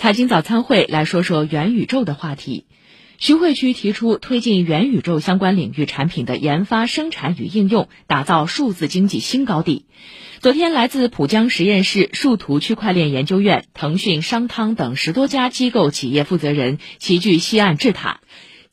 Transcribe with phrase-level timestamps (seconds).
[0.00, 2.64] 财经早餐会来说说元宇宙的话题。
[3.18, 9.84] 徐汇区提出推进元宇宙相关领域产品的研发、生产与应用，打造数字经济新高地。
[10.38, 18.20] 昨天，来自浦江实验室、数图区块链研究院、腾讯、商汤等十多家机构企业负责人齐聚西岸智塔。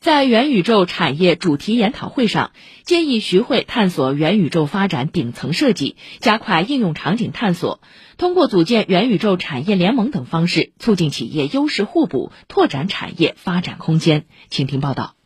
[0.00, 2.52] 在元宇宙产业主题研讨会上，
[2.84, 7.80] 建议徐汇探索元宇宙发展顶层设计，加快应用场景探索，
[8.16, 14.26] 通过组建元宇宙产业联盟等方式，促进企业优势互补，拓展产业发展空间。
[14.50, 15.16] 请听报道。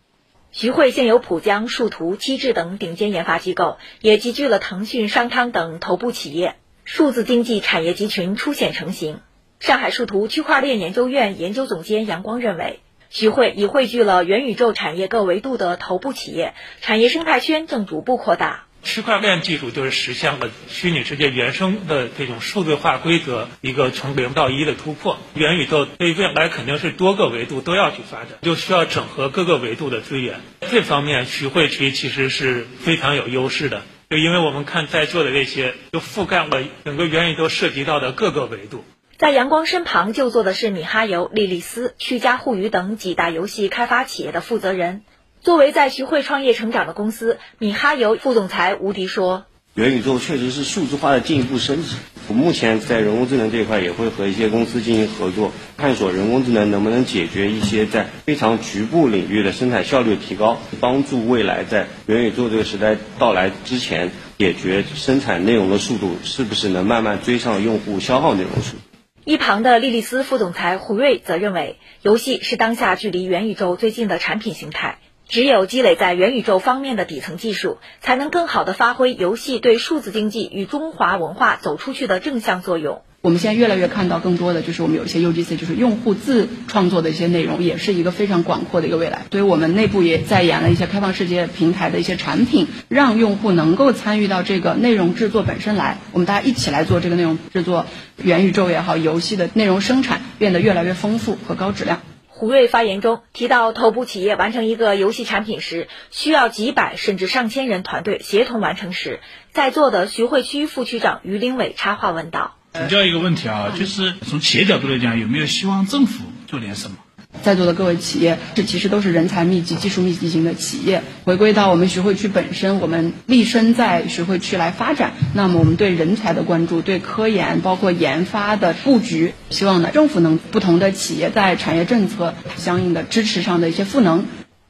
[0.53, 9.20] 徐汇现有浦江、数图、机智等顶尖研发机构，也集聚了腾讯、商汤等头部企业，数字经济产业集群初显成型。
[9.61, 12.81] 上海数图区块链研究院研究总监杨光认为。
[13.15, 18.65] 徐汇已汇聚了元宇宙产业各维度的头部企业，产业生态圈正逐步扩大。
[18.83, 25.19] 区块链技术就是实现了虚拟世界原生的这种数字化规则一个从零到一的突破。
[25.34, 30.41] 元宇宙对未来肯定是多个维度都要去发展，就需要整合各个维度的资源。
[30.62, 38.83] 这方面，徐汇区其实是非常有优势的，就因为我们看在座的这些，就覆盖了整个元宇宙涉及到的各个维度。
[39.23, 45.03] 在阳光身旁就坐的是米哈游、莉莉丝、趣家互娱等几大游戏开发企业的负责人。
[45.41, 51.95] 作为在徐汇创业成长的公司，米哈游副总裁吴迪说：“元宇宙确实是数字化的进一步升级。
[52.27, 68.83] 我们目前在人工智能这一块也会和一些公司进行合作，探索人工智能能不能解决一些在非常局部领域的生产效率提高，帮助未来在元宇宙这个时代到来之前，解决生产内容的速度是不是能慢慢追上用户消耗内容速度。”
[69.25, 74.98] 一旁的莉莉丝副总裁胡瑞则认为，游戏是当下距离元宇宙最近的产品形态。
[75.28, 83.03] 只有积累在元宇宙方面的底层技术，才能更好地发挥游戏对数字经济与中华文化走出去的正向作用。
[83.23, 89.27] 我们现在越来越看到更多的就是我们有一些 UGC，就是用户自创作的一些内容，也是一个非常广阔的一个未来。
[89.31, 95.99] 所以我们内部也在演了一些开放世界平台的一些产品，让用户能够参与到这个内容制作本身来。
[96.10, 97.87] 我们大家一起来做这个内容制作，
[98.21, 102.00] 元宇宙也好，游戏的内容生产变得越来越丰富和高质量。
[102.27, 109.21] 胡瑞发言中提到，头部企业完成一个游戏产品时，需要几百甚至上千人团队协同完成时，
[109.53, 112.56] 在座的徐汇区副区长于林伟插话问道。
[112.75, 116.97] 请教一个问题啊，就是从企业角度来讲，有没有希望政府做点什么？
[117.43, 121.03] 在座的各位企业，这其实都是人才密集、技术密集型的企业。
[121.25, 134.25] 回归到我们徐汇区本身，我们立身在徐汇区来发展，那么我们对人才的关注、对科研包括研发的布局，希望呢政府能不同的企业在产业政策相应的支持上的一些赋能。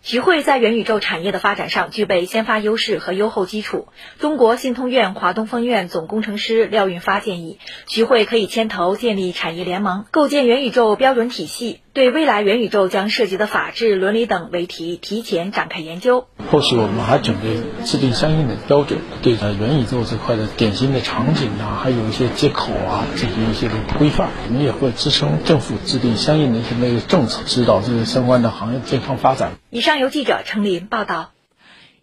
[0.04, 3.86] 徐汇在元宇宙产业的发展上具备先发优势和优厚基础。
[4.18, 11.78] 中国信通院华东分院总工程师廖运发建议，徐汇可以牵头建立产业联盟，构建元宇宙标准体系。
[11.94, 16.26] 对未来元宇宙将涉及的法治、伦理等为题，提前展开研究。
[16.50, 24.30] 后续我们还准备制定相应的标准，对呃元宇宙这块的典型的场景啊，还有一些接口啊，进行一些的规范。
[24.48, 29.52] 我们也会支撑政府制定相应的一些那个政策，指导这个相关的行业健康发展。
[29.68, 31.32] 以上由记者程林报道。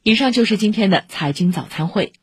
[0.04, 2.14] 以上就是今天的财经早餐会。